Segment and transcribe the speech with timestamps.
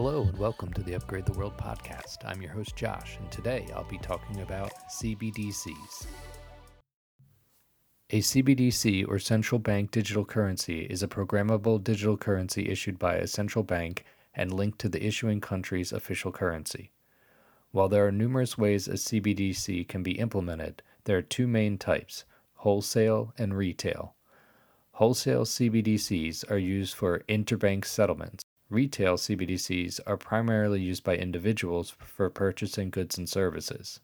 [0.00, 2.18] Hello and welcome to the Upgrade the World podcast.
[2.24, 6.06] I'm your host Josh, and today I'll be talking about CBDCs.
[8.10, 13.26] A CBDC or central bank digital currency is a programmable digital currency issued by a
[13.26, 16.92] central bank and linked to the issuing country's official currency.
[17.72, 22.24] While there are numerous ways a CBDC can be implemented, there are two main types
[22.54, 24.14] wholesale and retail.
[24.92, 28.44] Wholesale CBDCs are used for interbank settlements.
[28.70, 34.00] Retail CBDCs are primarily used by individuals for purchasing goods and services.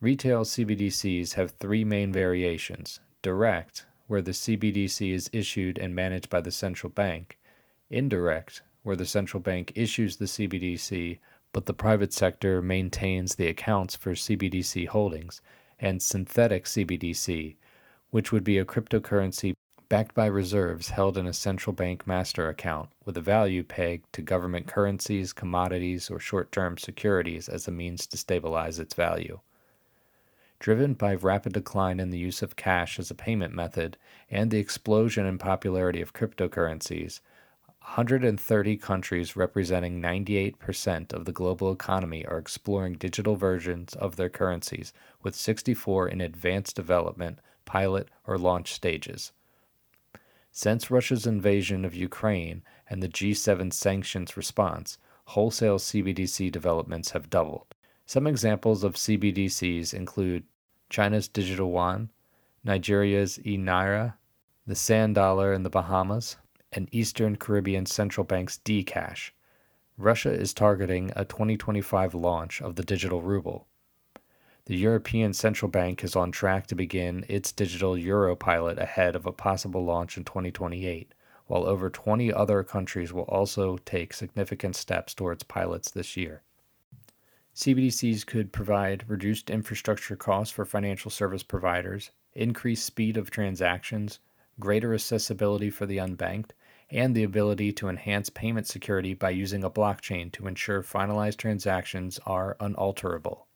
[0.00, 6.40] Retail CBDCs have three main variations direct, where the CBDC is issued and managed by
[6.40, 7.40] the central bank,
[7.90, 11.18] indirect, where the central bank issues the CBDC,
[11.52, 15.42] but the private sector maintains the accounts for CBDC holdings,
[15.80, 17.56] and synthetic CBDC,
[18.10, 19.54] which would be a cryptocurrency
[19.92, 24.22] backed by reserves held in a central bank master account with a value pegged to
[24.22, 29.38] government currencies, commodities, or short term securities as a means to stabilize its value.
[30.58, 33.98] Driven by rapid decline in the use of cash as a payment method
[34.30, 37.20] and the explosion in popularity of cryptocurrencies,
[37.82, 44.94] 130 countries representing 98% of the global economy are exploring digital versions of their currencies,
[45.22, 49.32] with 64 in advanced development, pilot, or launch stages.
[50.54, 57.74] Since Russia's invasion of Ukraine and the G7 sanctions response, wholesale CBDC developments have doubled.
[58.04, 60.44] Some examples of CBDCs include
[60.90, 62.10] China's digital yuan,
[62.62, 64.16] Nigeria's e naira,
[64.66, 66.36] the sand dollar in the Bahamas,
[66.70, 69.30] and Eastern Caribbean Central Bank's Dcash.
[69.96, 73.68] Russia is targeting a 2025 launch of the digital ruble.
[74.66, 79.26] The European Central Bank is on track to begin its digital euro pilot ahead of
[79.26, 81.12] a possible launch in 2028,
[81.48, 86.42] while over 20 other countries will also take significant steps towards pilots this year.
[87.56, 94.20] CBDCs could provide reduced infrastructure costs for financial service providers, increased speed of transactions,
[94.60, 96.52] greater accessibility for the unbanked,
[96.88, 102.20] and the ability to enhance payment security by using a blockchain to ensure finalized transactions
[102.26, 103.48] are unalterable.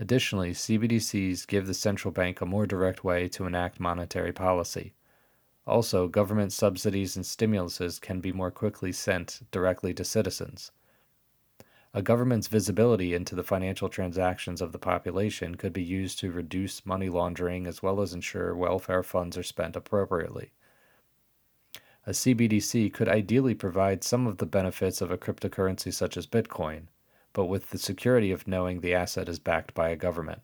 [0.00, 4.94] Additionally, CBDCs give the central bank a more direct way to enact monetary policy.
[5.66, 10.72] Also, government subsidies and stimuluses can be more quickly sent directly to citizens.
[11.92, 16.86] A government's visibility into the financial transactions of the population could be used to reduce
[16.86, 20.52] money laundering as well as ensure welfare funds are spent appropriately.
[22.06, 26.86] A CBDC could ideally provide some of the benefits of a cryptocurrency such as Bitcoin
[27.32, 30.42] but with the security of knowing the asset is backed by a government.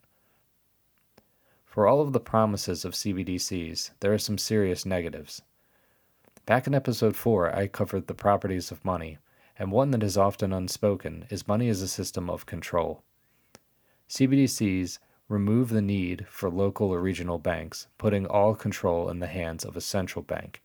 [1.65, 5.43] For all of the promises of CBDCs, there are some serious negatives.
[6.47, 9.19] Back in episode 4, I covered the properties of money,
[9.59, 13.03] and one that is often unspoken is money as a system of control.
[14.09, 14.99] CBDCs
[15.29, 19.77] remove the need for local or regional banks, putting all control in the hands of
[19.77, 20.63] a central bank.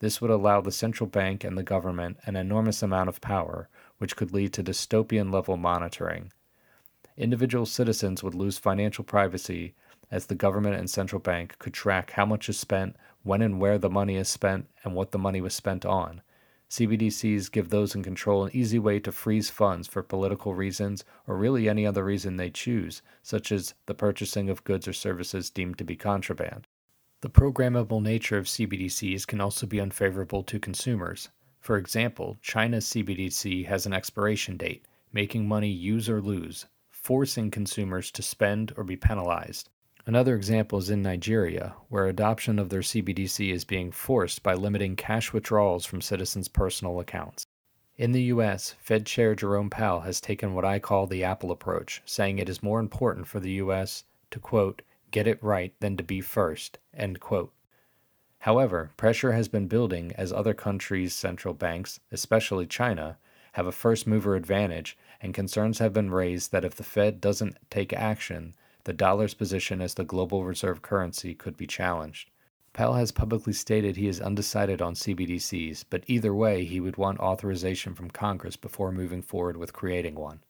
[0.00, 3.68] This would allow the central bank and the government an enormous amount of power,
[4.02, 6.32] which could lead to dystopian level monitoring.
[7.16, 9.76] Individual citizens would lose financial privacy
[10.10, 13.78] as the government and central bank could track how much is spent, when and where
[13.78, 16.20] the money is spent, and what the money was spent on.
[16.68, 21.36] CBDCs give those in control an easy way to freeze funds for political reasons or
[21.36, 25.78] really any other reason they choose, such as the purchasing of goods or services deemed
[25.78, 26.66] to be contraband.
[27.20, 31.28] The programmable nature of CBDCs can also be unfavorable to consumers.
[31.62, 38.10] For example, China's CBDC has an expiration date, making money use or lose, forcing consumers
[38.10, 39.68] to spend or be penalized.
[40.04, 44.96] Another example is in Nigeria, where adoption of their CBDC is being forced by limiting
[44.96, 47.46] cash withdrawals from citizens' personal accounts.
[47.96, 52.02] In the US, Fed Chair Jerome Powell has taken what I call the Apple approach,
[52.04, 54.82] saying it is more important for the US to, quote,
[55.12, 57.52] get it right than to be first, end quote.
[58.42, 63.16] However, pressure has been building as other countries' central banks, especially China,
[63.52, 67.56] have a first mover advantage, and concerns have been raised that if the Fed doesn't
[67.70, 72.30] take action, the dollar's position as the global reserve currency could be challenged.
[72.72, 77.20] Powell has publicly stated he is undecided on CBDCs, but either way, he would want
[77.20, 80.40] authorization from Congress before moving forward with creating one.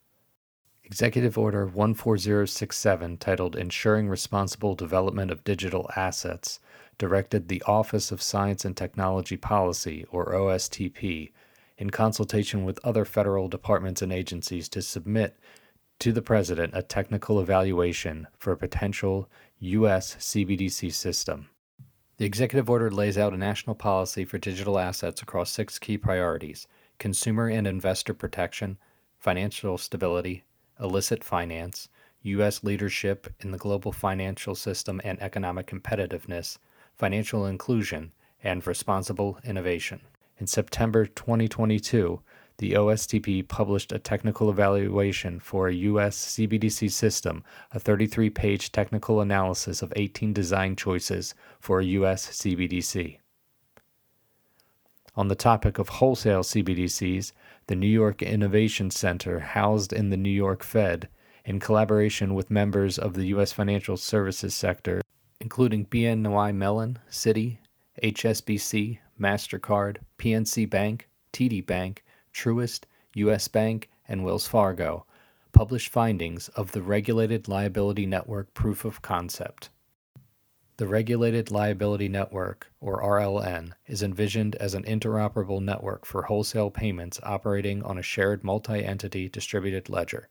[0.83, 6.59] Executive Order 14067, titled Ensuring Responsible Development of Digital Assets,
[7.03, 11.33] directed the Office of Science and Technology Policy, or OSTP,
[11.77, 15.37] in consultation with other federal departments and agencies to submit
[15.99, 19.29] to the President a technical evaluation for a potential
[19.59, 20.15] U.S.
[20.15, 21.49] CBDC system.
[22.19, 26.69] The executive order lays out a national policy for digital assets across six key priorities
[27.01, 28.79] consumer and investor protection,
[29.19, 30.45] financial stability,
[30.79, 31.89] illicit finance,
[32.23, 32.63] U.S.
[32.63, 36.59] leadership in the global financial system and economic competitiveness,
[36.97, 38.13] financial inclusion,
[38.43, 40.01] and responsible innovation.
[40.39, 42.21] In September 2022,
[42.59, 46.17] the OSTP published a technical evaluation for a U.S.
[46.17, 47.43] CBDC system,
[47.73, 52.27] a 33 page technical analysis of 18 design choices for a U.S.
[52.29, 53.19] CBDC.
[55.15, 57.33] On the topic of wholesale CBDCs,
[57.67, 61.09] the New York Innovation Center, housed in the New York Fed,
[61.45, 63.53] in collaboration with members of the U.S.
[63.53, 65.02] financial services sector,
[65.43, 67.59] including BNY Mellon, Citi,
[68.01, 72.85] HSBC, MasterCard, PNC Bank, TD Bank, Truist,
[73.15, 73.49] U.S.
[73.49, 75.05] Bank, and Wells Fargo,
[75.51, 79.69] published findings of the Regulated Liability Network Proof of Concept.
[80.77, 87.19] The Regulated Liability Network, or RLN, is envisioned as an interoperable network for wholesale payments
[87.25, 90.29] operating on a shared multi entity distributed ledger.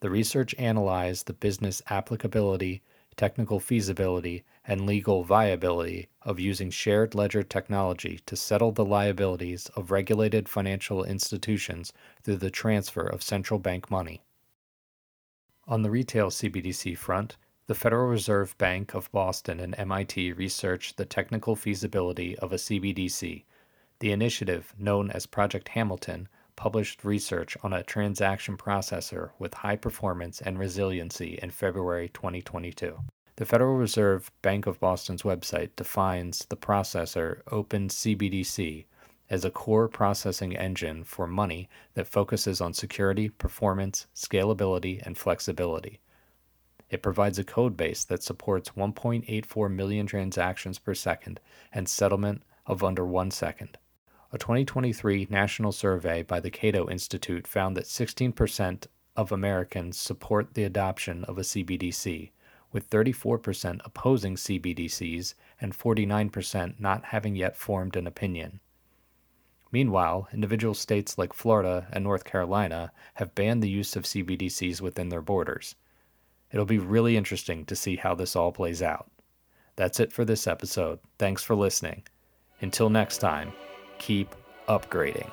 [0.00, 2.82] The research analyzed the business applicability,
[3.16, 9.90] technical feasibility, and legal viability of using shared ledger technology to settle the liabilities of
[9.90, 14.22] regulated financial institutions through the transfer of central bank money.
[15.66, 21.06] On the retail CBDC front, the Federal Reserve Bank of Boston and MIT researched the
[21.06, 23.44] technical feasibility of a CBDC.
[24.00, 30.40] The initiative, known as Project Hamilton, published research on a transaction processor with high performance
[30.40, 32.98] and resiliency in February 2022.
[33.36, 38.84] The Federal Reserve Bank of Boston's website defines the processor OpenCBDC
[39.28, 45.98] as a core processing engine for money that focuses on security, performance, scalability, and flexibility.
[46.90, 51.40] It provides a code base that supports 1.84 million transactions per second
[51.72, 53.78] and settlement of under one second.
[54.34, 60.64] A 2023 national survey by the Cato Institute found that 16% of Americans support the
[60.64, 62.32] adoption of a CBDC,
[62.72, 68.58] with 34% opposing CBDCs and 49% not having yet formed an opinion.
[69.70, 75.10] Meanwhile, individual states like Florida and North Carolina have banned the use of CBDCs within
[75.10, 75.76] their borders.
[76.50, 79.08] It'll be really interesting to see how this all plays out.
[79.76, 80.98] That's it for this episode.
[81.20, 82.02] Thanks for listening.
[82.60, 83.52] Until next time,
[84.04, 84.34] keep
[84.68, 85.30] upgrading.